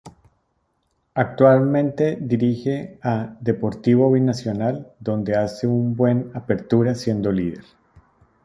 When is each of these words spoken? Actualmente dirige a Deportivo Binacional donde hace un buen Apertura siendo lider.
Actualmente 1.13 2.17
dirige 2.19 2.97
a 3.03 3.37
Deportivo 3.39 4.11
Binacional 4.11 4.93
donde 4.99 5.35
hace 5.35 5.67
un 5.67 5.95
buen 5.95 6.31
Apertura 6.33 6.95
siendo 6.95 7.31
lider. 7.31 7.63